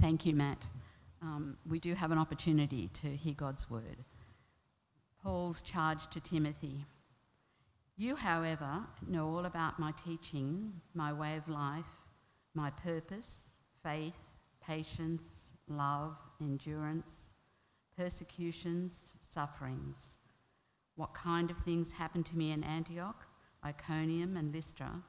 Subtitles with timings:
[0.00, 0.66] Thank you, Matt.
[1.20, 3.98] Um, we do have an opportunity to hear God's word.
[5.22, 6.86] Paul's charge to Timothy
[7.98, 12.06] You, however, know all about my teaching, my way of life,
[12.54, 14.16] my purpose, faith,
[14.66, 17.34] patience, love, endurance,
[17.98, 20.16] persecutions, sufferings.
[20.96, 23.26] What kind of things happened to me in Antioch,
[23.62, 25.02] Iconium, and Lystra,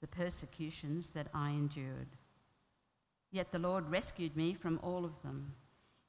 [0.00, 2.08] the persecutions that I endured.
[3.34, 5.54] Yet the Lord rescued me from all of them.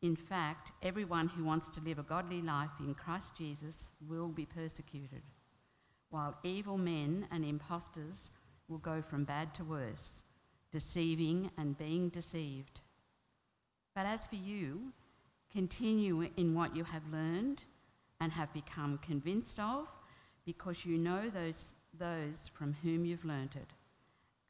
[0.03, 4.45] In fact, everyone who wants to live a godly life in Christ Jesus will be
[4.45, 5.23] persecuted,
[6.11, 8.31] while evil men and impostors
[8.67, 10.23] will go from bad to worse,
[10.71, 12.81] deceiving and being deceived.
[13.95, 14.93] But as for you,
[15.51, 17.63] continue in what you have learned
[18.21, 19.91] and have become convinced of,
[20.45, 23.71] because you know those, those from whom you've learnt it,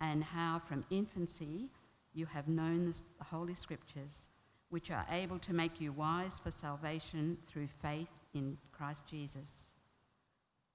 [0.01, 1.69] and how from infancy
[2.15, 4.29] you have known the Holy Scriptures,
[4.69, 9.73] which are able to make you wise for salvation through faith in Christ Jesus.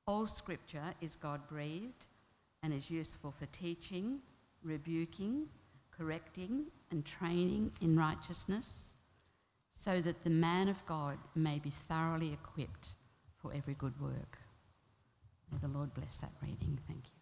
[0.06, 2.06] All Scripture is God breathed
[2.62, 4.20] and is useful for teaching,
[4.62, 5.46] rebuking,
[5.90, 8.94] correcting, and training in righteousness,
[9.72, 12.94] so that the man of God may be thoroughly equipped
[13.40, 14.38] for every good work.
[15.50, 16.78] May the Lord bless that reading.
[16.86, 17.20] Thank you.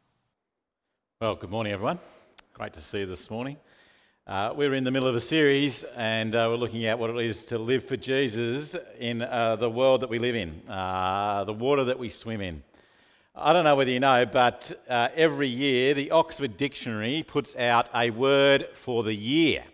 [1.21, 1.99] Well, good morning, everyone.
[2.53, 3.57] Great to see you this morning.
[4.29, 7.17] Uh, we're in the middle of a series and uh, we're looking at what it
[7.17, 11.53] is to live for Jesus in uh, the world that we live in, uh, the
[11.55, 12.63] water that we swim in.
[13.35, 17.89] I don't know whether you know, but uh, every year the Oxford Dictionary puts out
[17.95, 19.65] a word for the year.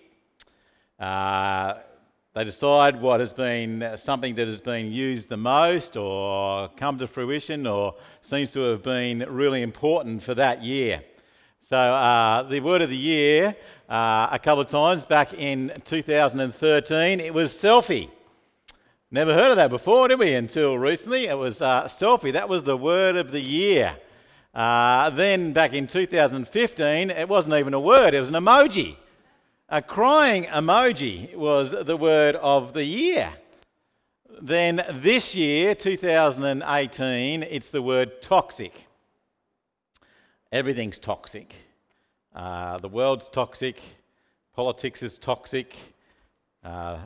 [1.01, 1.75] Uh,
[2.35, 7.09] they decide what has been something that has been used the most or come to
[7.09, 11.03] fruition or seems to have been really important for that year.
[11.61, 13.57] So, the word of the year,
[13.95, 18.11] uh, a couple of times back in 2013, it was selfie.
[19.13, 20.35] Never heard of that before, did we?
[20.35, 22.33] Until recently, it was uh, selfie.
[22.33, 23.97] That was the word of the year.
[24.53, 28.97] Uh, then, back in 2015, it wasn't even a word, it was an emoji.
[29.69, 33.31] A crying emoji was the word of the year.
[34.43, 38.89] Then, this year, 2018, it's the word toxic.
[40.51, 41.55] Everything's toxic.
[42.35, 43.81] Uh, the world's toxic.
[44.57, 45.77] Politics is toxic.
[46.65, 46.99] Uh,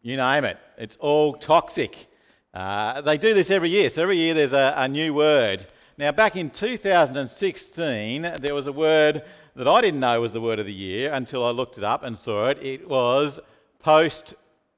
[0.00, 0.58] you name it.
[0.78, 2.06] It's all toxic.
[2.54, 3.90] Uh, they do this every year.
[3.90, 5.66] So every year there's a, a new word.
[5.98, 9.22] Now, back in 2016, there was a word
[9.54, 12.02] that I didn't know was the word of the year until I looked it up
[12.02, 12.58] and saw it.
[12.62, 13.38] It was
[13.80, 14.32] post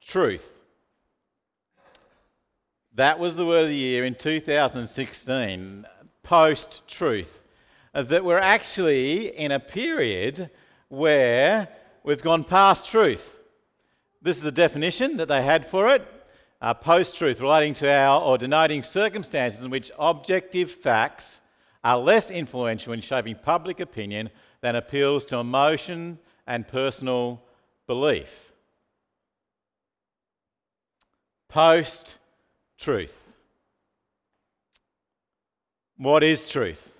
[0.05, 0.49] truth.
[2.95, 5.87] That was the word of the year in 2016
[6.25, 7.42] post truth
[7.93, 10.51] that we're actually in a period
[10.89, 11.69] where
[12.05, 13.39] we've gone past truth.
[14.21, 16.07] This is the definition that they had for it
[16.63, 21.41] uh, post truth, relating to our or denoting circumstances in which objective facts
[21.83, 24.31] are less influential in shaping public opinion
[24.61, 27.43] than appeals to emotion and personal
[27.89, 28.53] belief.
[31.49, 32.17] Post
[32.79, 33.13] truth.
[35.97, 36.92] What is truth?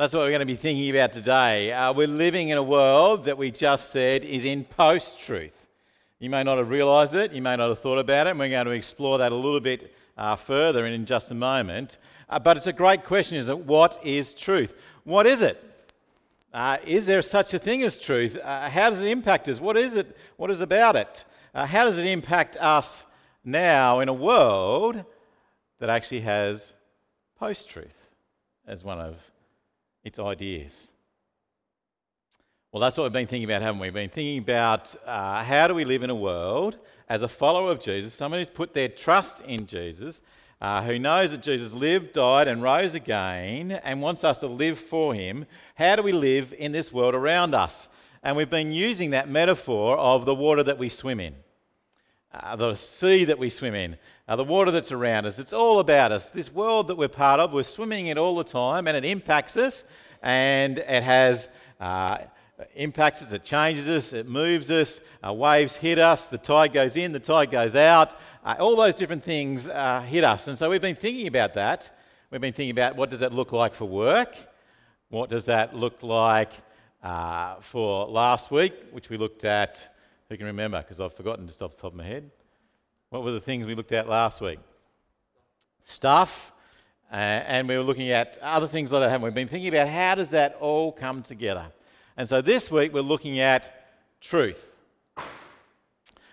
[0.00, 1.74] That's what we're going to be thinking about today.
[1.74, 5.52] Uh, we're living in a world that we just said is in post truth.
[6.18, 8.48] You may not have realised it, you may not have thought about it, and we're
[8.48, 11.98] going to explore that a little bit uh, further in just a moment.
[12.30, 13.66] Uh, but it's a great question, isn't it?
[13.66, 14.72] What is truth?
[15.04, 15.62] What is it?
[16.50, 18.38] Uh, is there such a thing as truth?
[18.42, 19.60] Uh, how does it impact us?
[19.60, 20.16] What is it?
[20.38, 21.26] What is about it?
[21.54, 23.04] Uh, how does it impact us
[23.44, 25.04] now in a world
[25.78, 26.72] that actually has
[27.38, 28.06] post truth
[28.66, 29.29] as one of
[30.04, 30.90] its ideas.
[32.72, 33.88] Well, that's what we've been thinking about, haven't we?
[33.88, 36.78] We've been thinking about uh, how do we live in a world
[37.08, 40.22] as a follower of Jesus, someone who's put their trust in Jesus,
[40.60, 44.78] uh, who knows that Jesus lived, died, and rose again, and wants us to live
[44.78, 45.46] for him.
[45.74, 47.88] How do we live in this world around us?
[48.22, 51.34] And we've been using that metaphor of the water that we swim in,
[52.32, 53.96] uh, the sea that we swim in,
[54.28, 55.38] uh, the water that's around us.
[55.38, 56.30] It's all about us.
[56.30, 59.56] This world that we're part of, we're swimming in all the time, and it impacts
[59.56, 59.84] us,
[60.22, 61.48] and it has.
[61.80, 62.18] Uh,
[62.74, 66.94] impacts us, it changes us, it moves us, uh, waves hit us, the tide goes
[66.94, 70.46] in, the tide goes out, uh, all those different things uh, hit us.
[70.46, 71.90] And so we've been thinking about that.
[72.30, 74.36] We've been thinking about what does that look like for work?
[75.08, 76.52] What does that look like
[77.02, 79.89] uh, for last week, which we looked at,
[80.30, 82.30] who can remember, because I've forgotten just off the top of my head.
[83.10, 84.60] What were the things we looked at last week?
[85.82, 86.52] Stuff.
[87.12, 89.30] Uh, and we were looking at other things like that, haven't we?
[89.30, 91.66] We've been thinking about how does that all come together.
[92.16, 93.90] And so this week we're looking at
[94.20, 94.64] truth.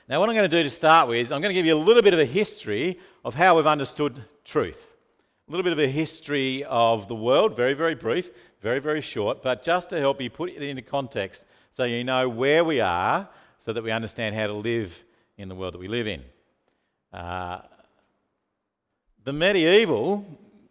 [0.08, 1.76] Now, what I'm going to do to start with is I'm going to give you
[1.76, 4.80] a little bit of a history of how we've understood truth.
[5.48, 8.30] A little bit of a history of the world, very, very brief,
[8.62, 11.46] very, very short, but just to help you put it into context
[11.76, 13.28] so you know where we are
[13.68, 15.04] so that we understand how to live
[15.38, 16.24] in the world that we live in.
[17.12, 17.60] Uh,
[19.25, 20.25] the medieval,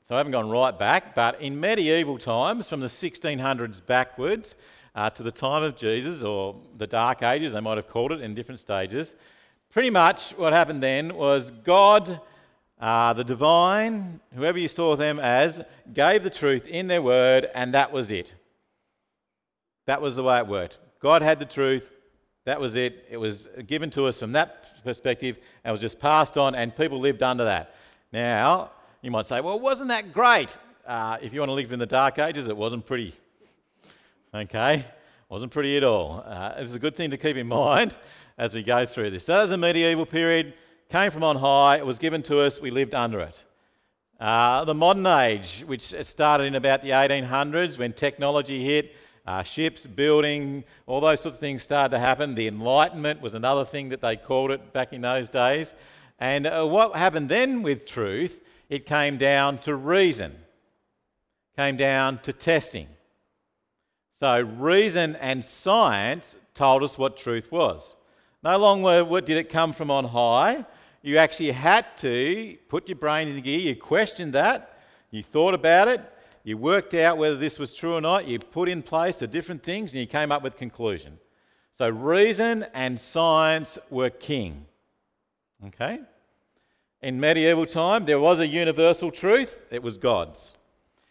[0.09, 4.55] so I haven't gone right back, but in medieval times, from the 1600s backwards
[4.95, 8.23] uh, to the time of Jesus, or the Dark Ages, they might have called it
[8.23, 9.15] in different stages,
[9.71, 12.19] pretty much what happened then was God,
[12.81, 15.61] uh, the divine, whoever you saw them as,
[15.93, 18.35] gave the truth in their word, and that was it.
[19.85, 20.79] That was the way it worked.
[20.99, 21.91] God had the truth,
[22.47, 23.05] that was it.
[23.11, 27.01] It was given to us from that perspective and was just passed on, and people
[27.01, 27.75] lived under that.
[28.13, 28.71] Now,
[29.03, 30.57] you might say, well, wasn't that great?
[30.87, 33.15] Uh, if you want to live in the dark ages, it wasn't pretty.
[34.33, 34.85] Okay?
[35.29, 36.23] Wasn't pretty at all.
[36.25, 37.97] Uh, it's a good thing to keep in mind
[38.39, 39.25] as we go through this.
[39.25, 40.55] So, that was the medieval period,
[40.89, 43.45] came from on high, it was given to us, we lived under it.
[44.21, 48.95] Uh, the modern age, which started in about the 1800s when technology hit,
[49.27, 52.35] uh, ships, building, all those sorts of things started to happen.
[52.35, 55.75] The Enlightenment was another thing that they called it back in those days.
[56.19, 60.35] And uh, what happened then with truth, it came down to reason,
[61.57, 62.89] came down to testing.
[64.19, 67.97] So, reason and science told us what truth was.
[68.43, 70.65] No longer did it come from on high.
[71.03, 74.81] You actually had to put your brain in gear, you questioned that,
[75.11, 76.01] you thought about it,
[76.47, 79.65] you worked out whether this was true or not, you put in place the different
[79.65, 81.19] things, and you came up with conclusion.
[81.77, 84.67] So reason and science were king.
[85.67, 85.99] Okay?
[87.03, 90.53] In medieval time, there was a universal truth, it was God's.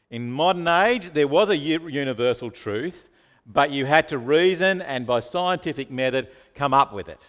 [0.10, 3.10] In modern age, there was a universal truth,
[3.46, 7.20] but you had to reason and by scientific method come up with it.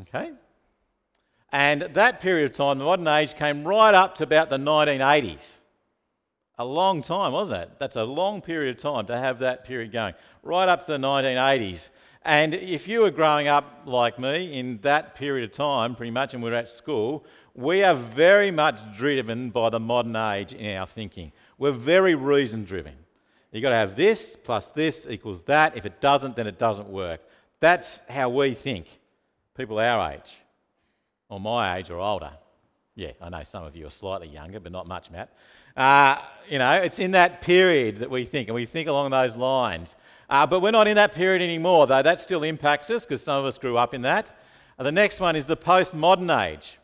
[0.00, 0.32] Okay?
[1.50, 5.60] And that period of time, the modern age, came right up to about the 1980s.
[6.58, 7.70] A long time, wasn't it?
[7.78, 10.98] That's a long period of time to have that period going, right up to the
[10.98, 11.88] 1980s.
[12.24, 16.32] And if you were growing up like me in that period of time, pretty much,
[16.32, 17.24] and we were at school,
[17.54, 21.32] we are very much driven by the modern age in our thinking.
[21.58, 22.94] We're very reason driven.
[23.52, 25.76] You've got to have this plus this equals that.
[25.76, 27.20] If it doesn't, then it doesn't work.
[27.60, 28.86] That's how we think,
[29.56, 30.38] people our age,
[31.28, 32.32] or my age or older.
[32.96, 35.32] Yeah, I know some of you are slightly younger, but not much, Matt.
[35.76, 39.36] Uh, you know, it's in that period that we think, and we think along those
[39.36, 39.96] lines.
[40.30, 43.38] Uh, but we're not in that period anymore, though that still impacts us because some
[43.38, 44.30] of us grew up in that.
[44.78, 46.78] Uh, the next one is the postmodern age.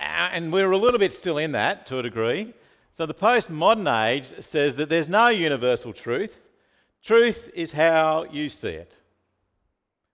[0.00, 2.54] And we're a little bit still in that to a degree.
[2.92, 6.40] So the postmodern age says that there's no universal truth.
[7.02, 8.94] Truth is how you see it.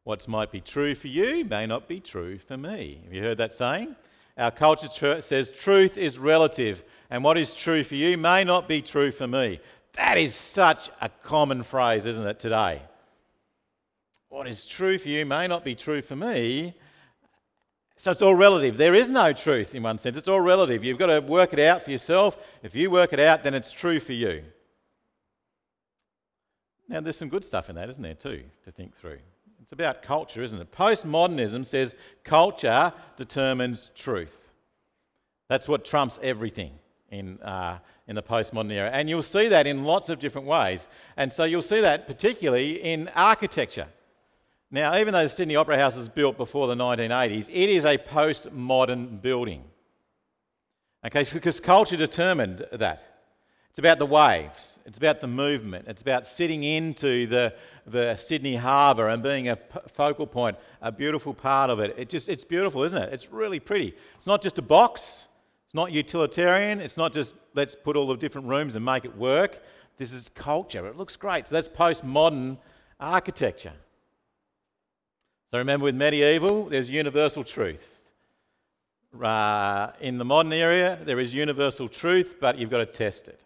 [0.05, 3.01] What might be true for you may not be true for me.
[3.05, 3.95] Have you heard that saying?
[4.37, 8.81] Our culture says truth is relative, and what is true for you may not be
[8.81, 9.61] true for me.
[9.95, 12.83] That is such a common phrase, isn't it, today?
[14.31, 16.75] What is true for you may not be true for me.
[17.99, 18.79] So it's all relative.
[18.79, 20.83] There is no truth in one sense, it's all relative.
[20.83, 22.39] You've got to work it out for yourself.
[22.63, 24.43] If you work it out, then it's true for you.
[26.89, 29.19] Now, there's some good stuff in that, isn't there, too, to think through.
[29.63, 30.73] It's about culture, isn't it?
[30.73, 34.51] Postmodernism says culture determines truth.
[35.49, 36.73] That's what trumps everything
[37.11, 37.79] in, uh,
[38.09, 38.91] in the postmodern era.
[38.93, 40.89] And you'll see that in lots of different ways.
[41.17, 43.87] And so you'll see that particularly in architecture.
[44.73, 47.99] Now, even though the Sydney Opera House was built before the 1980s, it is a
[47.99, 49.63] postmodern building.
[51.07, 53.13] Okay, because culture determined that.
[53.73, 57.55] It's about the waves, it's about the movement, it's about sitting into the,
[57.87, 61.95] the Sydney Harbour and being a p- focal point, a beautiful part of it.
[61.99, 63.13] It just, it's beautiful, isn't it?
[63.13, 63.95] It's really pretty.
[64.17, 65.27] It's not just a box,
[65.65, 69.17] it's not utilitarian, it's not just let's put all the different rooms and make it
[69.17, 69.63] work.
[69.99, 70.87] This is culture.
[70.87, 71.49] It looks great.
[71.49, 72.59] So that's postmodern
[72.99, 73.75] architecture.
[75.51, 77.87] So remember, with medieval, there's universal truth.
[79.23, 83.45] Uh, in the modern area, there is universal truth, but you've got to test it.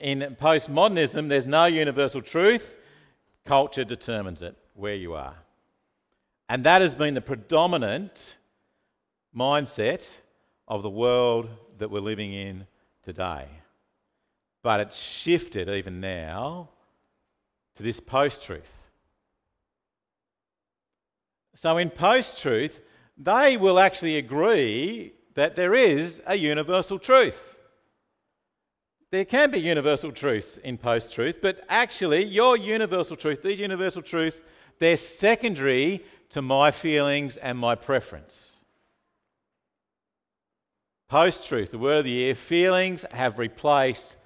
[0.00, 2.74] In postmodernism, there's no universal truth.
[3.44, 5.36] Culture determines it, where you are.
[6.48, 8.36] And that has been the predominant
[9.36, 10.08] mindset
[10.68, 12.66] of the world that we're living in
[13.04, 13.48] today.
[14.62, 16.68] But it's shifted even now
[17.76, 18.70] to this post truth.
[21.54, 22.80] So, in post truth,
[23.16, 27.51] they will actually agree that there is a universal truth.
[29.12, 34.00] There can be universal truths in post truth, but actually, your universal truth, these universal
[34.00, 34.40] truths,
[34.78, 38.62] they're secondary to my feelings and my preference.
[41.08, 44.16] Post truth, the word of the year, feelings have replaced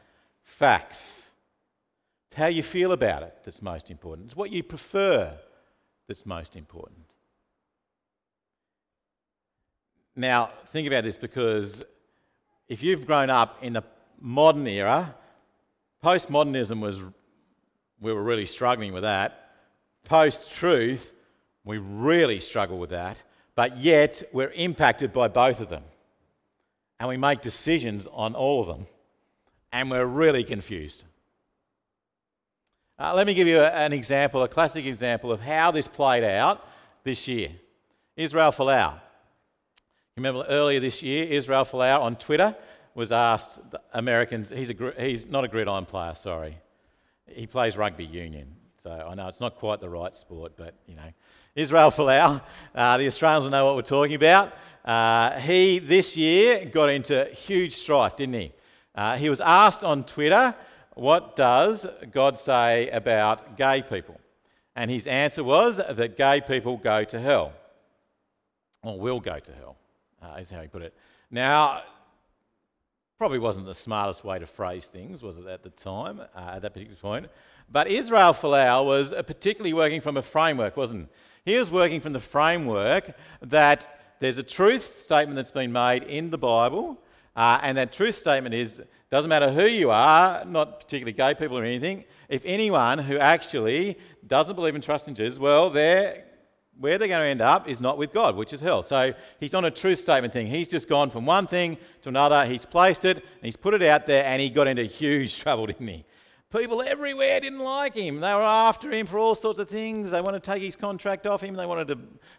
[0.44, 1.30] facts.
[2.30, 4.28] It's how you feel about it that's most important.
[4.28, 5.36] It's what you prefer
[6.06, 7.06] that's most important.
[10.14, 11.84] Now, think about this because
[12.68, 13.82] if you've grown up in the
[14.20, 15.14] modern era,
[16.02, 17.00] postmodernism was,
[18.00, 19.50] we were really struggling with that.
[20.04, 21.12] Post truth,
[21.64, 23.22] we really struggle with that.
[23.54, 25.82] But yet, we're impacted by both of them.
[27.00, 28.86] And we make decisions on all of them.
[29.72, 31.02] And we're really confused.
[32.98, 36.66] Uh, let me give you an example, a classic example of how this played out
[37.04, 37.50] this year.
[38.16, 38.98] Israel Folau.
[40.16, 42.56] Remember earlier this year, Israel Folau on Twitter
[42.96, 43.60] was asked
[43.92, 46.56] Americans, he's, a, he's not a gridiron player, sorry.
[47.26, 48.56] He plays rugby union.
[48.82, 51.12] So I know it's not quite the right sport, but you know.
[51.54, 52.40] Israel Folau,
[52.74, 54.54] uh, the Australians will know what we're talking about.
[54.84, 58.52] Uh, he, this year, got into huge strife, didn't he?
[58.94, 60.54] Uh, he was asked on Twitter,
[60.94, 64.18] What does God say about gay people?
[64.74, 67.52] And his answer was that gay people go to hell,
[68.82, 69.76] or will go to hell,
[70.22, 70.94] uh, is how he put it.
[71.30, 71.82] Now,
[73.18, 76.62] Probably wasn't the smartest way to phrase things, was it, at the time, uh, at
[76.62, 77.28] that particular point?
[77.72, 81.08] But Israel Folau was uh, particularly working from a framework, wasn't
[81.44, 81.52] he?
[81.52, 86.28] He was working from the framework that there's a truth statement that's been made in
[86.28, 86.98] the Bible,
[87.34, 91.56] uh, and that truth statement is doesn't matter who you are, not particularly gay people
[91.56, 96.24] or anything, if anyone who actually doesn't believe and trust in Jesus, well, they're
[96.78, 98.82] where they're going to end up is not with God, which is hell.
[98.82, 100.46] So he's on a truth statement thing.
[100.46, 102.44] He's just gone from one thing to another.
[102.44, 105.66] He's placed it and he's put it out there and he got into huge trouble,
[105.66, 106.04] didn't he?
[106.52, 108.20] People everywhere didn't like him.
[108.20, 110.12] They were after him for all sorts of things.
[110.12, 111.54] They wanted to take his contract off him.
[111.54, 111.98] They wanted to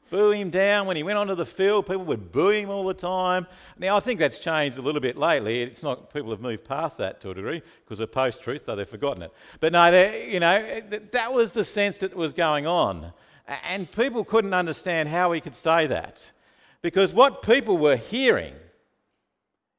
[0.09, 0.87] boo him down.
[0.87, 3.45] When he went onto the field, people would boo him all the time.
[3.77, 5.61] Now, I think that's changed a little bit lately.
[5.61, 8.77] It's not, people have moved past that to a degree because of post truth, though
[8.77, 9.33] they've forgotten it.
[9.59, 13.11] But no, you know, that was the sense that was going on.
[13.47, 16.31] And people couldn't understand how he could say that.
[16.81, 18.53] Because what people were hearing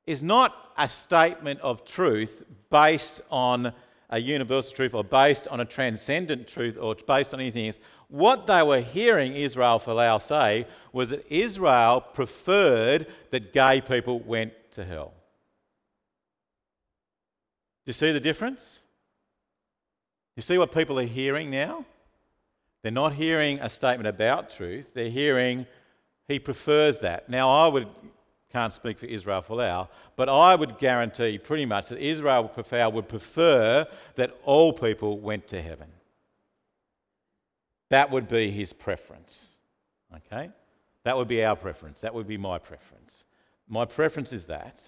[0.06, 3.72] is not a statement of truth based on
[4.10, 7.78] a universal truth or based on a transcendent truth or based on anything else.
[8.08, 14.52] What they were hearing Israel Folau say was that Israel preferred that gay people went
[14.72, 15.12] to hell.
[17.84, 18.80] Do you see the difference?
[20.36, 21.84] You see what people are hearing now?
[22.82, 25.66] They're not hearing a statement about truth, they're hearing
[26.28, 27.30] he prefers that.
[27.30, 27.88] Now, I would,
[28.52, 32.52] can't speak for Israel Folau, but I would guarantee pretty much that Israel
[32.92, 35.88] would prefer that all people went to heaven.
[37.88, 39.54] That would be his preference.
[40.14, 40.50] Okay?
[41.04, 42.02] That would be our preference.
[42.02, 43.24] That would be my preference.
[43.66, 44.82] My preference is that.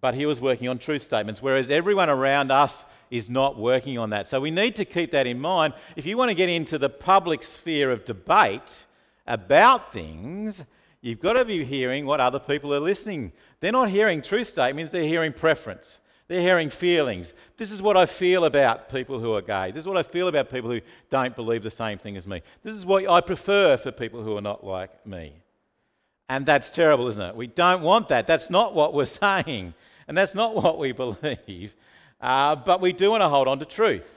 [0.00, 4.10] But he was working on truth statements, whereas everyone around us is not working on
[4.10, 4.28] that.
[4.28, 5.74] So we need to keep that in mind.
[5.94, 8.86] If you want to get into the public sphere of debate
[9.26, 10.64] about things,
[11.00, 13.32] you've got to be hearing what other people are listening.
[13.60, 16.00] They're not hearing truth statements, they're hearing preference.
[16.28, 17.34] They're hearing feelings.
[17.56, 19.70] This is what I feel about people who are gay.
[19.70, 22.42] This is what I feel about people who don't believe the same thing as me.
[22.64, 25.34] This is what I prefer for people who are not like me.
[26.28, 27.36] And that's terrible, isn't it?
[27.36, 28.26] We don't want that.
[28.26, 29.74] That's not what we're saying.
[30.08, 31.76] And that's not what we believe.
[32.20, 34.08] Uh, but we do want to hold on to truth.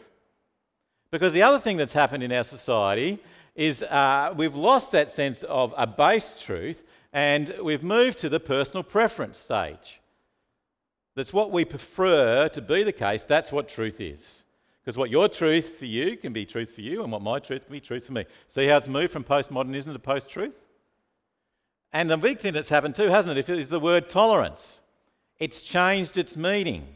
[1.12, 3.20] Because the other thing that's happened in our society
[3.56, 8.40] is uh, we've lost that sense of a base truth and we've moved to the
[8.40, 10.00] personal preference stage.
[11.16, 14.44] That's what we prefer to be the case, that's what truth is.
[14.82, 17.66] Because what your truth for you can be truth for you, and what my truth
[17.66, 18.26] can be truth for me.
[18.48, 20.56] See how it's moved from postmodernism to post truth?
[21.92, 24.82] And the big thing that's happened too, hasn't it, is the word tolerance.
[25.40, 26.96] It's changed its meaning.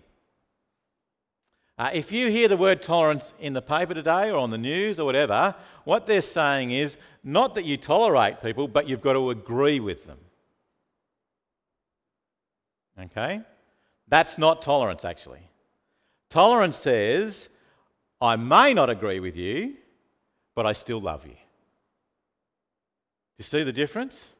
[1.78, 5.00] Uh, if you hear the word tolerance in the paper today or on the news
[5.00, 9.32] or whatever, what they're saying is not that you tolerate people, but you've got to
[9.32, 10.20] agree with them.
[13.00, 13.42] Okay?
[14.08, 15.50] That's not tolerance, actually.
[16.30, 17.50] Tolerance says,
[18.22, 19.74] I may not agree with you,
[20.56, 21.32] but I still love you.
[21.32, 21.38] Do
[23.40, 24.36] you see the difference?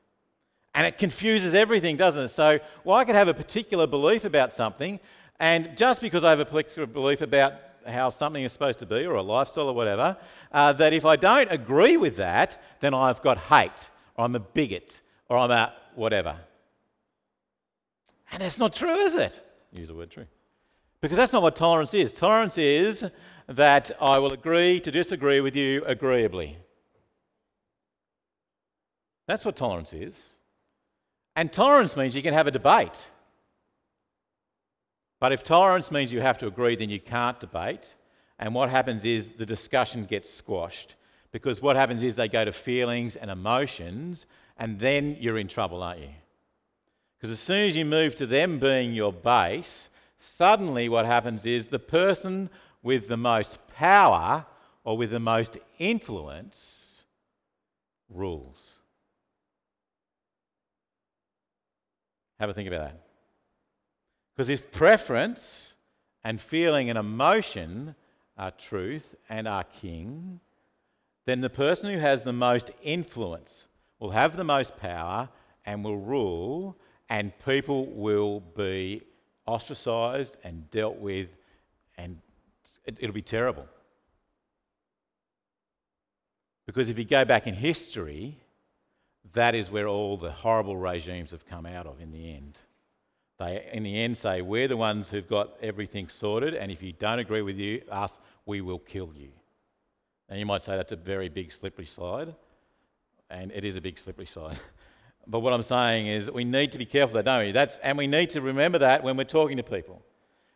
[0.76, 2.30] And it confuses everything, doesn't it?
[2.30, 5.00] So, well, I could have a particular belief about something,
[5.40, 7.54] and just because I have a particular belief about
[7.86, 10.18] how something is supposed to be or a lifestyle or whatever,
[10.52, 14.40] uh, that if I don't agree with that, then I've got hate or I'm a
[14.40, 16.38] bigot or I'm a whatever.
[18.32, 19.40] And that's not true, is it?
[19.72, 20.26] Use the word true.
[21.02, 22.14] Because that's not what tolerance is.
[22.14, 23.10] Tolerance is
[23.48, 26.58] that I will agree to disagree with you agreeably.
[29.28, 30.34] That's what tolerance is.
[31.36, 33.10] And tolerance means you can have a debate.
[35.24, 37.96] But if tolerance means you have to agree, then you can't debate.
[38.40, 40.96] And what happens is the discussion gets squashed.
[41.32, 44.26] Because what happens is they go to feelings and emotions,
[44.58, 46.10] and then you're in trouble, aren't you?
[47.18, 49.88] Because as soon as you move to them being your base,
[50.20, 52.50] suddenly what happens is the person
[52.82, 54.46] with the most power
[54.84, 57.04] or with the most influence
[58.10, 58.80] rules.
[62.42, 63.03] Have a think about that.
[64.36, 65.76] Because if preference
[66.24, 67.96] and feeling and emotion
[68.38, 70.40] are truth and are king,
[71.26, 73.68] then the person who has the most influence
[74.00, 75.30] will have the most power
[75.66, 76.76] and will rule,
[77.10, 79.02] and people will be
[79.46, 81.30] ostracized and dealt with,
[81.98, 82.20] and
[82.86, 83.66] it, will be terrible.
[86.66, 88.40] Because if you go back in history,
[89.34, 92.58] that is where all the horrible regimes have come out of in the end.
[93.40, 96.94] They, in the end, say, We're the ones who've got everything sorted, and if you
[96.94, 99.30] don't agree with you, us, we will kill you.
[100.30, 102.36] And you might say that's a very big slippery slide,
[103.30, 104.60] and it is a big slippery slide.
[105.28, 107.52] but what I'm saying is we need to be careful that, don't we?
[107.52, 110.02] That's, and we need to remember that when we're talking to people.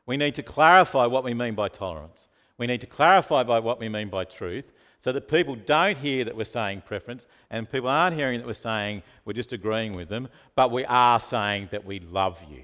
[0.05, 2.29] We need to clarify what we mean by tolerance.
[2.57, 6.25] We need to clarify by what we mean by truth so that people don't hear
[6.25, 10.10] that we're saying preference and people aren't hearing that we're saying we're just agreeing with
[10.10, 12.63] them, but we are saying that we love you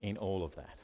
[0.00, 0.81] in all of that.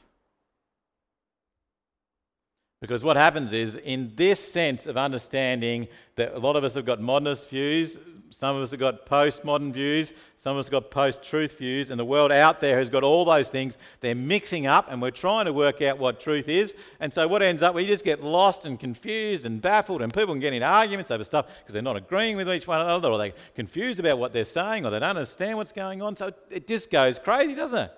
[2.81, 6.85] Because what happens is, in this sense of understanding that a lot of us have
[6.85, 7.99] got modernist views,
[8.31, 11.89] some of us have got postmodern views, some of us have got post truth views,
[11.89, 13.77] and the world out there has got all those things.
[13.99, 16.73] They're mixing up, and we're trying to work out what truth is.
[17.01, 20.33] And so, what ends up, we just get lost and confused and baffled, and people
[20.33, 23.17] can get into arguments over stuff because they're not agreeing with each one another, or
[23.17, 26.15] they're confused about what they're saying, or they don't understand what's going on.
[26.15, 27.91] So, it just goes crazy, doesn't it?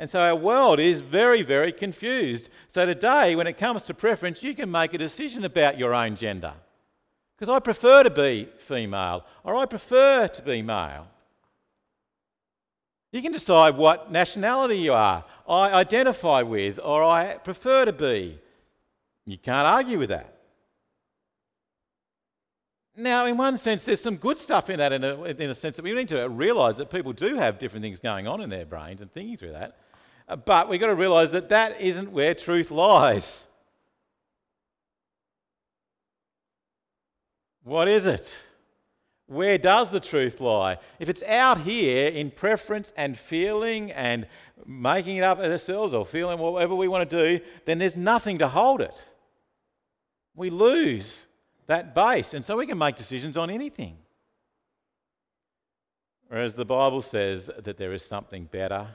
[0.00, 2.48] And so our world is very, very confused.
[2.68, 6.16] So today, when it comes to preference, you can make a decision about your own
[6.16, 6.54] gender.
[7.36, 11.06] Because I prefer to be female or I prefer to be male.
[13.12, 18.38] You can decide what nationality you are, I identify with, or I prefer to be.
[19.26, 20.34] You can't argue with that.
[22.96, 25.76] Now, in one sense, there's some good stuff in that, in a, in a sense
[25.76, 28.64] that we need to realise that people do have different things going on in their
[28.64, 29.76] brains and thinking through that.
[30.36, 33.46] But we've got to realize that that isn't where truth lies.
[37.64, 38.38] What is it?
[39.26, 40.78] Where does the truth lie?
[40.98, 44.26] If it's out here in preference and feeling and
[44.66, 48.48] making it up ourselves or feeling whatever we want to do, then there's nothing to
[48.48, 48.94] hold it.
[50.34, 51.24] We lose
[51.66, 53.98] that base, and so we can make decisions on anything.
[56.28, 58.88] Whereas the Bible says that there is something better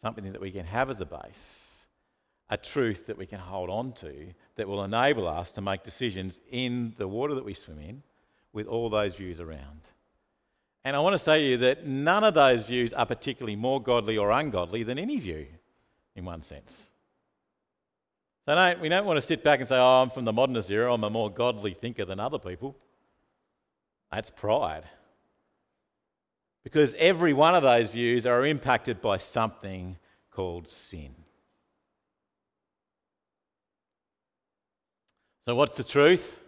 [0.00, 1.86] something that we can have as a base,
[2.48, 6.40] a truth that we can hold on to that will enable us to make decisions
[6.50, 8.02] in the water that we swim in
[8.52, 9.82] with all those views around.
[10.84, 13.82] And I want to say to you that none of those views are particularly more
[13.82, 15.46] godly or ungodly than any view,
[16.16, 16.88] in one sense.
[18.46, 20.70] So don't, we don't want to sit back and say, oh, I'm from the modernist
[20.70, 22.74] era, I'm a more godly thinker than other people.
[24.10, 24.84] That's pride.
[26.64, 29.96] Because every one of those views are impacted by something
[30.30, 31.14] called sin.
[35.44, 36.38] So, what's the truth?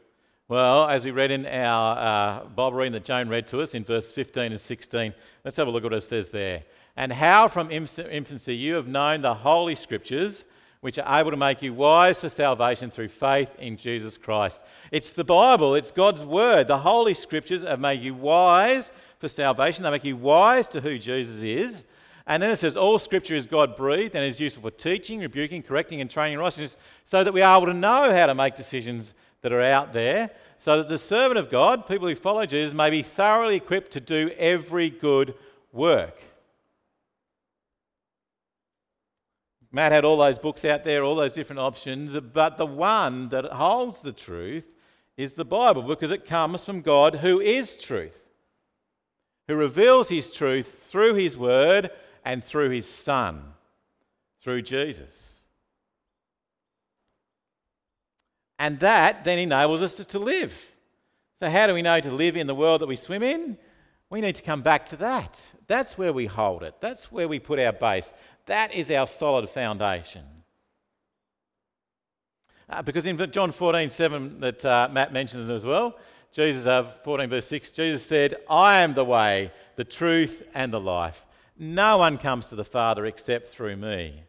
[0.49, 3.85] Well, as we read in our uh, Bible reading that Joan read to us in
[3.85, 6.65] verse 15 and 16, let's have a look at what it says there.
[6.95, 10.45] And how from infancy you have known the Holy Scriptures,
[10.83, 14.61] which are able to make you wise for salvation through faith in Jesus Christ.
[14.91, 16.69] It's the Bible, it's God's Word.
[16.69, 18.91] The Holy Scriptures have made you wise
[19.23, 19.85] for salvation.
[19.85, 21.85] They make you wise to who Jesus is.
[22.27, 25.63] And then it says, All scripture is God breathed and is useful for teaching, rebuking,
[25.63, 28.57] correcting, and training in righteousness, so that we are able to know how to make
[28.57, 32.75] decisions that are out there, so that the servant of God, people who follow Jesus,
[32.75, 35.35] may be thoroughly equipped to do every good
[35.73, 36.21] work.
[39.71, 43.45] Matt had all those books out there, all those different options, but the one that
[43.45, 44.67] holds the truth
[45.17, 48.22] is the Bible because it comes from God who is truth
[49.53, 51.91] who reveals his truth through his word
[52.25, 53.43] and through his son,
[54.43, 55.45] through Jesus.
[58.59, 60.55] And that then enables us to, to live.
[61.39, 63.59] So, how do we know to live in the world that we swim in?
[64.09, 65.53] We need to come back to that.
[65.67, 66.77] That's where we hold it.
[66.81, 68.13] That's where we put our base.
[68.47, 70.25] That is our solid foundation.
[72.71, 75.99] Uh, because in John 14, 7, that uh, Matt mentions as well,
[76.33, 80.81] Jesus, uh, 14 verse 6, Jesus said, I am the way, the truth, and the
[80.81, 81.25] life.
[81.59, 84.25] No one comes to the Father except through me.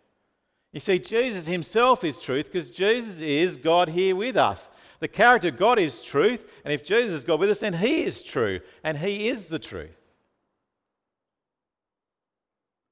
[0.74, 4.70] You see, Jesus himself is truth because Jesus is God here with us.
[5.00, 8.04] The character of God is truth, and if Jesus is God with us, then he
[8.04, 9.98] is true, and he is the truth.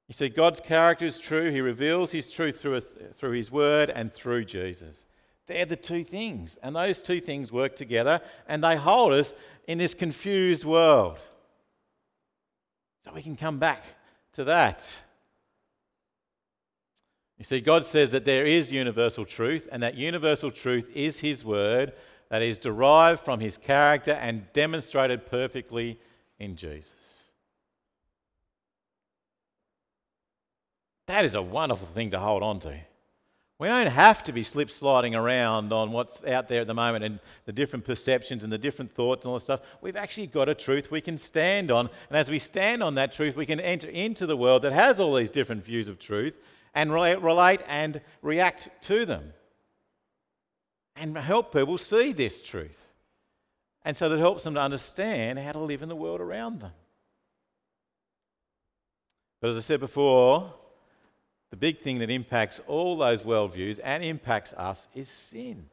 [0.07, 1.51] You see, God's character is true.
[1.51, 5.07] He reveals his truth through, us, through his word and through Jesus.
[5.47, 9.33] They're the two things, and those two things work together, and they hold us
[9.67, 11.19] in this confused world.
[13.03, 13.83] So we can come back
[14.33, 14.95] to that.
[17.37, 21.43] You see, God says that there is universal truth, and that universal truth is His
[21.43, 21.93] word
[22.29, 25.99] that is derived from His character and demonstrated perfectly
[26.39, 26.93] in Jesus.
[31.07, 32.77] That is a wonderful thing to hold on to.
[33.61, 37.03] We don't have to be slip sliding around on what's out there at the moment
[37.03, 39.59] and the different perceptions and the different thoughts and all this stuff.
[39.81, 41.87] We've actually got a truth we can stand on.
[42.09, 44.99] And as we stand on that truth, we can enter into the world that has
[44.99, 46.33] all these different views of truth
[46.73, 49.31] and relate and react to them
[50.95, 52.87] and help people see this truth.
[53.85, 56.71] And so that helps them to understand how to live in the world around them.
[59.39, 60.51] But as I said before,
[61.51, 65.65] the big thing that impacts all those worldviews and impacts us is sin.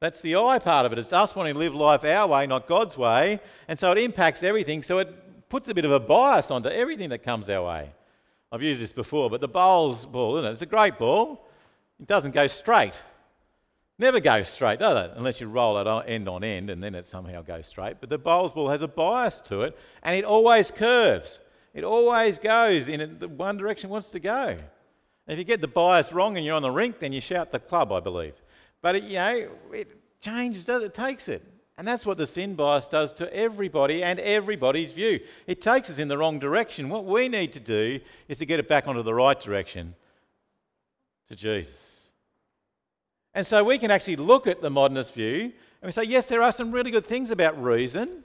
[0.00, 0.98] That's the I part of it.
[0.98, 3.40] It's us wanting to live life our way, not God's way.
[3.68, 4.82] And so it impacts everything.
[4.82, 7.90] So it puts a bit of a bias onto everything that comes our way.
[8.52, 10.52] I've used this before, but the bowls ball, isn't it?
[10.52, 11.46] It's a great ball.
[12.00, 13.00] It doesn't go straight.
[13.98, 15.12] Never goes straight, does it?
[15.16, 17.96] Unless you roll it end on end and then it somehow goes straight.
[18.00, 21.38] But the bowls ball has a bias to it and it always curves.
[21.72, 23.00] It always goes in
[23.36, 24.56] one direction it wants to go.
[25.26, 27.58] If you get the bias wrong and you're on the rink, then you shout the
[27.58, 28.34] club, I believe.
[28.82, 30.94] But it, you know, it changes, does it?
[30.94, 31.42] takes it.
[31.76, 35.20] And that's what the sin bias does to everybody and everybody's view.
[35.46, 36.88] It takes us in the wrong direction.
[36.88, 39.94] What we need to do is to get it back onto the right direction
[41.28, 42.10] to Jesus.
[43.34, 46.42] And so we can actually look at the modernist view and we say, yes, there
[46.42, 48.22] are some really good things about reason,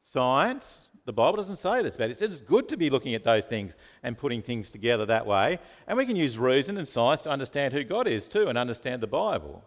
[0.00, 3.24] science, the Bible doesn't say this, but it says it's good to be looking at
[3.24, 5.58] those things and putting things together that way.
[5.86, 9.02] And we can use reason and science to understand who God is too and understand
[9.02, 9.62] the Bible.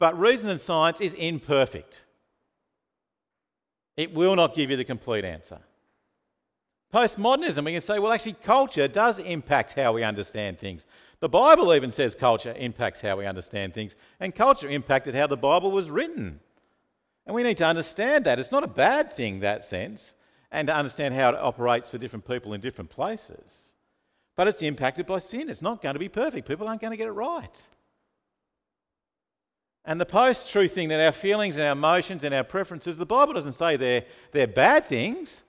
[0.00, 2.04] But reason and science is imperfect.
[3.96, 5.60] It will not give you the complete answer.
[6.92, 10.86] Postmodernism, we can say, well, actually, culture does impact how we understand things.
[11.20, 15.36] The Bible even says culture impacts how we understand things, and culture impacted how the
[15.36, 16.40] Bible was written.
[17.26, 18.40] And we need to understand that.
[18.40, 20.14] It's not a bad thing, that sense
[20.54, 23.72] and to understand how it operates for different people in different places.
[24.36, 25.50] But it's impacted by sin.
[25.50, 26.46] It's not going to be perfect.
[26.46, 27.62] People aren't going to get it right.
[29.84, 33.04] And the post truth thing that our feelings and our emotions and our preferences, the
[33.04, 35.42] Bible doesn't say they're, they're bad things.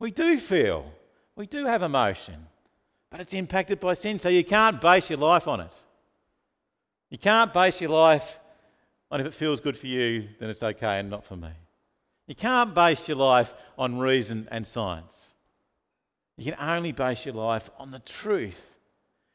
[0.00, 0.92] We do feel,
[1.36, 2.48] we do have emotion,
[3.10, 5.72] but it's impacted by sin, so you can't base your life on it.
[7.10, 8.40] You can't base your life
[9.10, 11.50] on if it feels good for you, then it's okay and not for me.
[12.32, 15.34] You can't base your life on reason and science.
[16.38, 18.58] You can only base your life on the truth,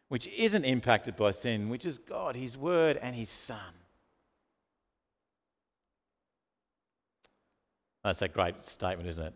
[0.08, 3.60] which isn't impacted by sin, which is God, His Word, and His Son.
[8.04, 9.34] That's a great statement, isn't it?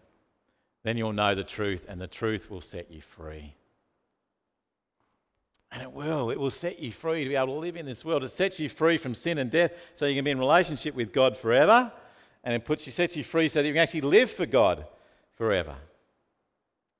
[0.82, 3.54] Then you'll know the truth, and the truth will set you free.
[5.72, 6.32] And it will.
[6.32, 8.24] It will set you free to be able to live in this world.
[8.24, 11.14] It sets you free from sin and death so you can be in relationship with
[11.14, 11.92] God forever
[12.44, 14.86] and it puts you, sets you free so that you can actually live for God
[15.38, 15.76] forever.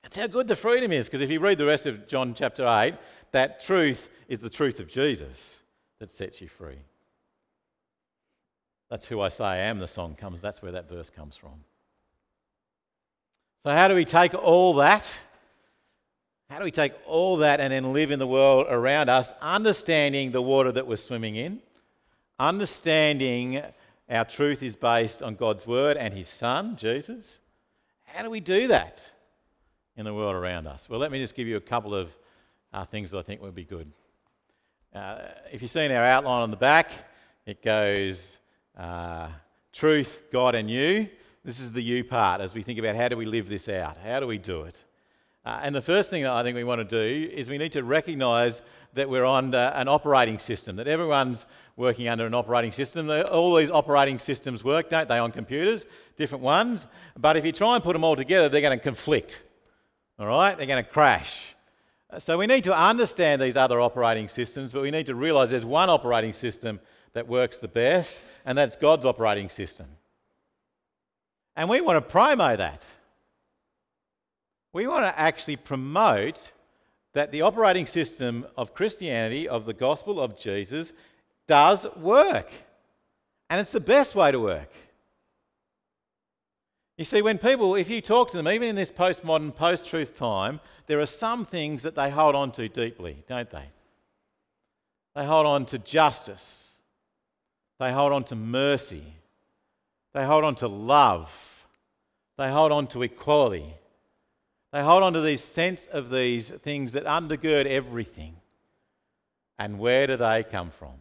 [0.02, 2.66] That's how good the freedom is, because if you read the rest of John chapter
[2.66, 2.94] 8,
[3.32, 5.60] that truth is the truth of Jesus
[5.98, 6.78] that sets you free.
[8.90, 10.40] That's who I say I am, the song comes.
[10.40, 11.64] That's where that verse comes from.
[13.64, 15.06] So, how do we take all that?
[16.50, 20.32] How do we take all that and then live in the world around us, understanding
[20.32, 21.60] the water that we're swimming in,
[22.38, 23.62] understanding
[24.12, 27.40] our truth is based on God's word and his son, Jesus.
[28.04, 29.00] How do we do that
[29.96, 30.88] in the world around us?
[30.88, 32.14] Well, let me just give you a couple of
[32.74, 33.90] uh, things that I think would be good.
[34.94, 35.18] Uh,
[35.50, 36.90] if you've seen our outline on the back,
[37.46, 38.36] it goes
[38.78, 39.28] uh,
[39.72, 41.08] truth, God, and you.
[41.42, 43.96] This is the you part as we think about how do we live this out?
[43.96, 44.84] How do we do it?
[45.44, 47.72] Uh, and the first thing that I think we want to do is we need
[47.72, 48.62] to recognize
[48.94, 53.10] that we're on uh, an operating system, that everyone's working under an operating system.
[53.10, 55.84] All these operating systems work, don't they, on computers,
[56.16, 56.86] different ones.
[57.18, 59.42] But if you try and put them all together, they're going to conflict.
[60.18, 60.56] All right?
[60.56, 61.56] They're going to crash.
[62.18, 65.64] So we need to understand these other operating systems, but we need to realize there's
[65.64, 66.78] one operating system
[67.14, 69.86] that works the best, and that's God's operating system.
[71.56, 72.82] And we want to promo that.
[74.72, 76.52] We want to actually promote
[77.12, 80.92] that the operating system of Christianity, of the gospel of Jesus,
[81.46, 82.50] does work.
[83.50, 84.72] And it's the best way to work.
[86.96, 90.14] You see, when people, if you talk to them, even in this postmodern, post truth
[90.14, 93.64] time, there are some things that they hold on to deeply, don't they?
[95.14, 96.74] They hold on to justice,
[97.78, 99.04] they hold on to mercy,
[100.14, 101.30] they hold on to love,
[102.38, 103.74] they hold on to equality.
[104.72, 108.36] They hold on to this sense of these things that undergird everything.
[109.58, 110.94] And where do they come from?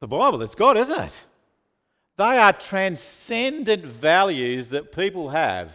[0.00, 1.24] The Bible, it's God, isn't it?
[2.18, 5.72] They are transcendent values that people have.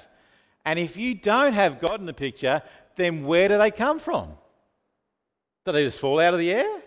[0.65, 2.61] And if you don't have God in the picture,
[2.95, 4.33] then where do they come from?
[5.65, 6.81] Do they just fall out of the air?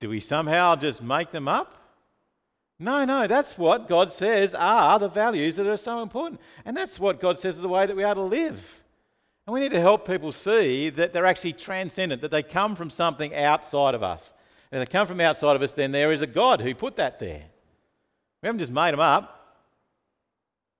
[0.00, 1.79] Do we somehow just make them up?
[2.82, 6.40] No, no, that's what God says are the values that are so important.
[6.64, 8.58] And that's what God says is the way that we are to live.
[9.46, 12.88] And we need to help people see that they're actually transcendent, that they come from
[12.88, 14.32] something outside of us.
[14.72, 16.96] And if they come from outside of us, then there is a God who put
[16.96, 17.44] that there.
[18.42, 19.58] We haven't just made them up.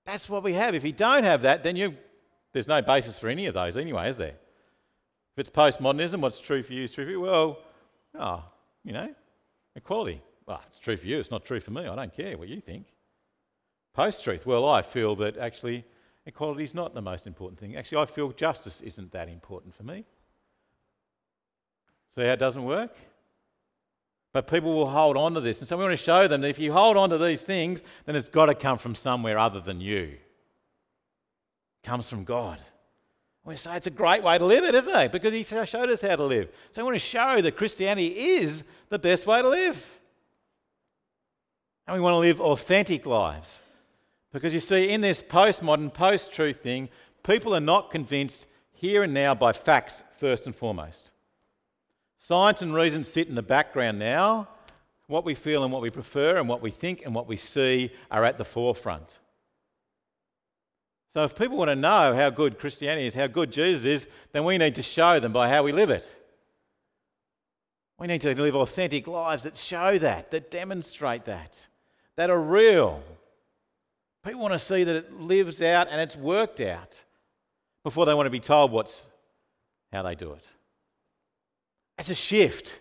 [0.07, 0.73] That's what we have.
[0.73, 1.95] If you don't have that, then you,
[2.51, 4.29] there's no basis for any of those anyway, is there?
[4.29, 7.21] If it's postmodernism, what's true for you is true for you.
[7.21, 7.59] Well,
[8.17, 8.43] oh,
[8.83, 9.13] you know,
[9.75, 10.23] equality.
[10.45, 11.19] Well, it's true for you.
[11.19, 11.87] It's not true for me.
[11.87, 12.87] I don't care what you think.
[13.93, 14.45] Post truth.
[14.45, 15.85] Well, I feel that actually
[16.25, 17.75] equality is not the most important thing.
[17.75, 20.05] Actually, I feel justice isn't that important for me.
[22.15, 22.95] See how it doesn't work?
[24.33, 25.59] But people will hold on to this.
[25.59, 27.83] And so we want to show them that if you hold on to these things,
[28.05, 30.17] then it's got to come from somewhere other than you.
[31.83, 32.59] It comes from God.
[33.43, 35.11] We say it's a great way to live it, isn't it?
[35.11, 36.49] Because He showed us how to live.
[36.71, 40.00] So we want to show that Christianity is the best way to live.
[41.91, 43.59] And we want to live authentic lives.
[44.31, 46.87] Because you see, in this postmodern, post truth thing,
[47.21, 51.11] people are not convinced here and now by facts first and foremost.
[52.17, 54.47] Science and reason sit in the background now.
[55.07, 57.91] What we feel and what we prefer and what we think and what we see
[58.09, 59.19] are at the forefront.
[61.13, 64.45] So, if people want to know how good Christianity is, how good Jesus is, then
[64.45, 66.05] we need to show them by how we live it.
[67.99, 71.67] We need to live authentic lives that show that, that demonstrate that,
[72.17, 73.03] that are real.
[74.23, 77.03] People want to see that it lives out and it's worked out
[77.83, 79.09] before they want to be told what's
[79.91, 80.47] how they do it.
[81.97, 82.79] It's a shift.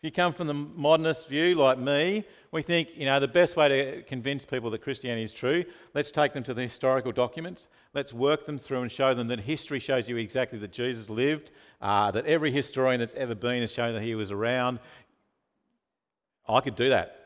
[0.00, 3.56] If you come from the modernist view like me, we think, you know, the best
[3.56, 7.66] way to convince people that Christianity is true, let's take them to the historical documents.
[7.94, 11.50] Let's work them through and show them that history shows you exactly that Jesus lived,
[11.80, 14.78] uh, that every historian that's ever been has shown that he was around.
[16.48, 17.17] I could do that.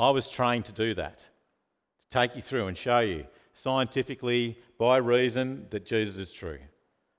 [0.00, 4.96] I was trained to do that, to take you through and show you scientifically, by
[4.96, 6.58] reason, that Jesus is true.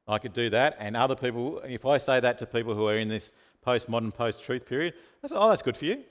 [0.07, 0.77] I could do that.
[0.79, 4.43] And other people, if I say that to people who are in this postmodern, post
[4.43, 6.03] truth period, I say, oh, that's good for you.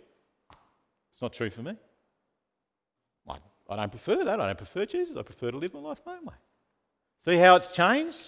[1.12, 1.74] It's not true for me.
[3.28, 4.40] I, I don't prefer that.
[4.40, 5.16] I don't prefer Jesus.
[5.16, 6.34] I prefer to live my life my own way.
[7.24, 8.20] See how it's changed?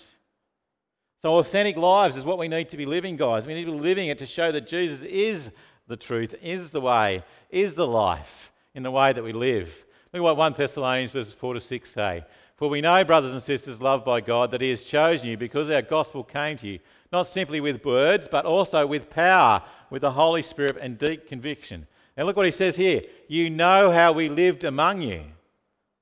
[1.22, 3.46] So, authentic lives is what we need to be living, guys.
[3.46, 5.52] We need to be living it to show that Jesus is
[5.86, 9.84] the truth, is the way, is the life in the way that we live.
[10.12, 12.24] Look at what 1 Thessalonians verses 4 to 6 say.
[12.56, 15.68] For we know, brothers and sisters, loved by God, that He has chosen you because
[15.70, 16.78] our gospel came to you,
[17.12, 21.86] not simply with words, but also with power, with the Holy Spirit and deep conviction.
[22.16, 23.02] Now, look what He says here.
[23.26, 25.24] You know how we lived among you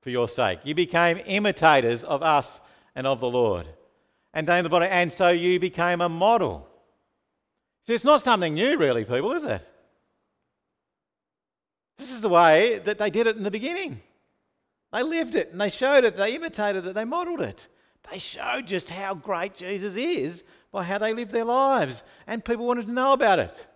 [0.02, 0.60] for your sake.
[0.64, 2.60] You became imitators of us
[2.94, 3.66] and of the Lord.
[4.34, 6.68] And, and so you became a model.
[7.86, 9.66] See, it's not something new, really, people, is it?
[12.00, 14.00] This is the way that they did it in the beginning.
[14.90, 17.68] They lived it and they showed it, they imitated it, they modeled it.
[18.10, 22.66] They showed just how great Jesus is by how they lived their lives, and people
[22.66, 23.66] wanted to know about it.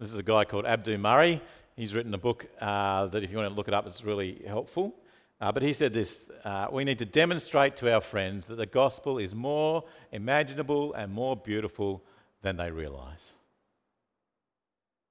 [0.00, 1.40] This is a guy called Abdu Murray.
[1.76, 4.42] He's written a book uh, that, if you want to look it up, it's really
[4.44, 4.92] helpful.
[5.40, 8.66] Uh, but he said this uh, We need to demonstrate to our friends that the
[8.66, 12.02] gospel is more imaginable and more beautiful
[12.42, 13.35] than they realize.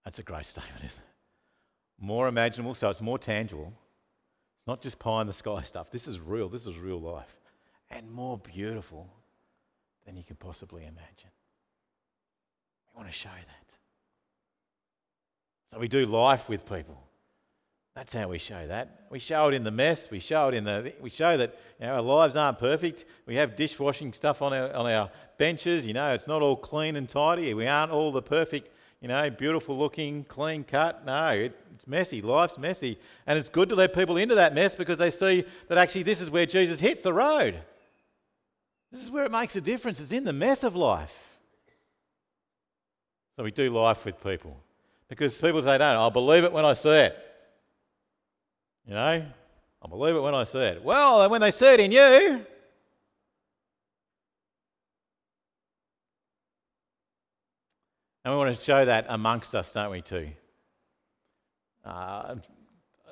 [0.05, 1.15] That's a great statement, isn't it?
[1.99, 3.73] more imaginable, so it's more tangible.
[4.57, 5.91] It's not just pie in the sky stuff.
[5.91, 6.49] This is real.
[6.49, 7.39] This is real life.
[7.89, 9.09] And more beautiful
[10.05, 11.31] than you can possibly imagine.
[12.87, 13.73] We want to show that.
[15.71, 17.01] So we do life with people.
[17.95, 19.05] That's how we show that.
[19.09, 20.09] We show it in the mess.
[20.11, 20.93] We show it in the.
[20.99, 23.05] We show that you know, our lives aren't perfect.
[23.25, 25.87] We have dishwashing stuff on our on our benches.
[25.87, 27.53] You know, it's not all clean and tidy.
[27.53, 28.69] We aren't all the perfect.
[29.01, 31.05] You know, beautiful looking, clean cut.
[31.05, 32.21] No, it, it's messy.
[32.21, 35.77] Life's messy, and it's good to let people into that mess because they see that
[35.77, 37.60] actually this is where Jesus hits the road.
[38.91, 39.99] This is where it makes a difference.
[39.99, 41.13] It's in the mess of life.
[43.36, 44.58] So we do life with people
[45.10, 47.17] because people say, "No, I'll believe it when I see it."
[48.88, 49.25] You know,
[49.84, 50.84] I believe it when I see it.
[50.84, 52.45] Well, and when they see it in you,
[58.25, 60.31] and we want to show that amongst us, don't we, too?
[61.85, 62.38] Uh,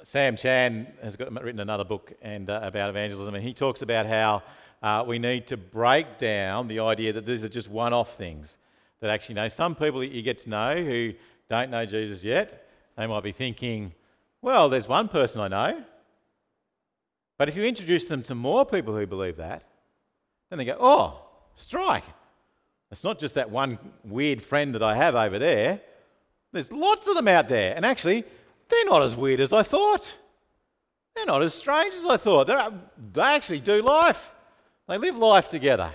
[0.04, 4.08] Sam Chan has got, written another book and, uh, about evangelism, and he talks about
[4.08, 4.41] how
[4.82, 8.58] uh, we need to break down the idea that these are just one off things.
[9.02, 11.13] That actually, you know, some people that you get to know who
[11.47, 13.93] don't know Jesus yet, they might be thinking,
[14.41, 15.84] well, there's one person I know.
[17.38, 19.69] But if you introduce them to more people who believe that,
[20.49, 21.21] then they go, oh,
[21.56, 22.04] strike.
[22.93, 25.82] It's not just that one weird friend that I have over there.
[26.51, 27.75] There's lots of them out there.
[27.75, 28.23] And actually,
[28.69, 30.13] they're not as weird as I thought.
[31.15, 32.45] They're not as strange as I thought.
[32.45, 32.71] They're,
[33.13, 34.32] they actually do life,
[34.88, 35.91] they live life together.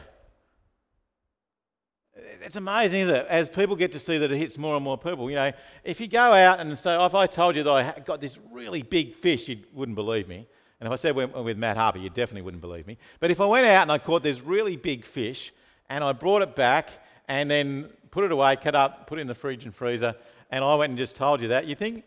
[2.40, 3.26] It's amazing, isn't it?
[3.28, 5.30] As people get to see that it hits more and more people.
[5.30, 5.52] You know,
[5.84, 8.82] if you go out and say, if I told you that I got this really
[8.82, 10.48] big fish, you wouldn't believe me.
[10.80, 12.98] And if I said with Matt Harper, you definitely wouldn't believe me.
[13.20, 15.52] But if I went out and I caught this really big fish
[15.90, 16.90] and I brought it back
[17.29, 20.14] and then put it away, cut up, put it in the fridge and freezer,
[20.51, 22.05] and I went and just told you that, you think,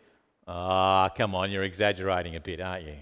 [0.48, 2.96] ah, oh, come on, you're exaggerating a bit, aren't you?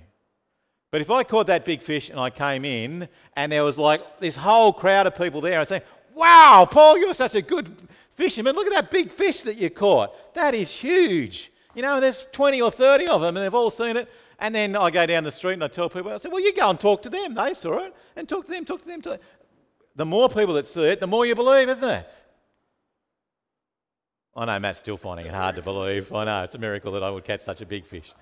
[0.91, 4.19] But if I caught that big fish and I came in and there was like
[4.19, 5.83] this whole crowd of people there, I'd say,
[6.19, 7.73] Wow, Paul, you're such a good
[8.15, 8.53] fisherman.
[8.55, 10.33] Look at that big fish that you caught.
[10.33, 11.51] That is huge.
[11.75, 14.09] You know, there's 20 or 30 of them and they've all seen it.
[14.39, 16.53] And then I go down the street and I tell people, I say, well, you
[16.53, 17.35] go and talk to them.
[17.35, 17.95] They saw it.
[18.15, 19.01] And talk to them, talk to them.
[19.01, 19.19] Talk.
[19.95, 22.07] The more people that see it, the more you believe, isn't it?
[24.35, 26.13] I know Matt's still finding it hard to believe.
[26.13, 28.13] I know it's a miracle that I would catch such a big fish.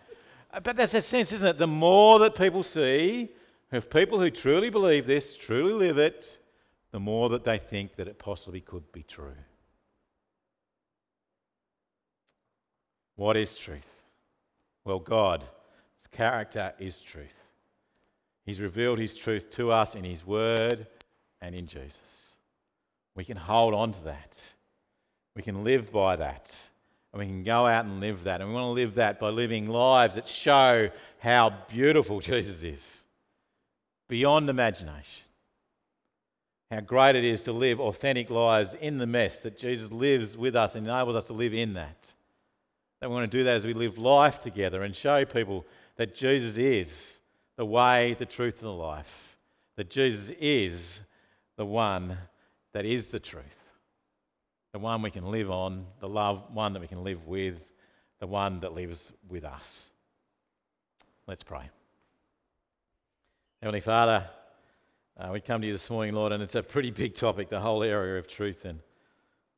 [0.52, 1.58] Uh, but that's a sense, isn't it?
[1.58, 3.30] The more that people see,
[3.72, 6.40] if people who truly believe this, truly live it,
[6.92, 9.36] the more that they think that it possibly could be true.
[13.16, 13.88] What is truth?
[14.86, 15.44] Well, God's
[16.12, 17.34] character is truth.
[18.46, 20.88] He's revealed His truth to us in His Word
[21.42, 22.36] and in Jesus.
[23.16, 24.42] We can hold on to that.
[25.36, 26.56] We can live by that.
[27.14, 28.42] And we can go out and live that.
[28.42, 33.06] And we want to live that by living lives that show how beautiful Jesus is
[34.08, 35.28] beyond imagination
[36.72, 40.56] how great it is to live authentic lives in the mess, that Jesus lives with
[40.56, 42.14] us and enables us to live in that.
[43.00, 46.14] That we want to do that as we live life together and show people that
[46.14, 47.20] Jesus is
[47.56, 49.38] the way, the truth, and the life.
[49.78, 51.02] That Jesus is
[51.58, 52.18] the one
[52.74, 53.44] that is the truth.
[54.72, 57.60] The one we can live on, the love, one that we can live with,
[58.20, 59.92] the one that lives with us.
[61.26, 61.70] Let's pray.
[63.62, 64.30] Heavenly Father,
[65.18, 67.60] uh, we come to you this morning, Lord, and it's a pretty big topic, the
[67.60, 68.66] whole area of truth.
[68.66, 68.80] And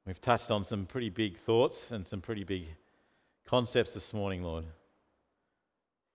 [0.05, 2.67] we've touched on some pretty big thoughts and some pretty big
[3.45, 4.65] concepts this morning, Lord.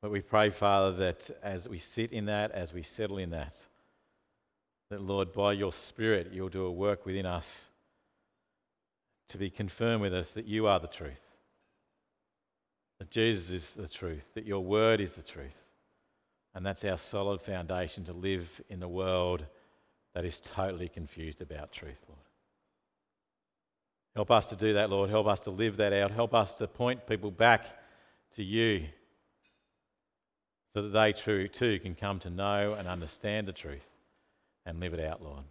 [0.01, 3.57] But we pray, Father, that as we sit in that, as we settle in that,
[4.91, 7.69] that, Lord, by your Spirit, you'll do a work within us
[9.29, 11.21] to be confirmed with us that you are the truth,
[12.99, 15.65] that Jesus is the truth, that your word is the truth
[16.55, 19.45] and that's our solid foundation to live in the world
[20.15, 22.21] that is totally confused about truth, Lord.
[24.15, 25.11] Help us to do that, Lord.
[25.11, 26.13] Help us to live that out.
[26.13, 27.67] Help us to point people back
[28.37, 28.85] to you
[30.73, 33.87] so that they too, too can come to know and understand the truth
[34.67, 35.45] and live it out, Lord.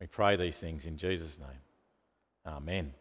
[0.00, 1.48] We pray these things in Jesus' name.
[2.46, 2.94] Amen.